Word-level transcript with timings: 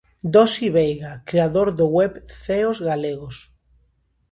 Dosi 0.35 0.67
Veiga, 0.77 1.11
creador 1.29 1.67
do 1.79 1.87
web 1.97 2.13
"Ceos 2.43 2.77
Galegos". 2.89 3.35